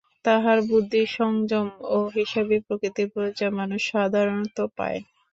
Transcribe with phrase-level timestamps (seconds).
[0.25, 4.99] তাহার বুদ্ধি, সংযম ও হিসাবি প্রকৃতির পরিচয় মানুষ সাধারণত পায়।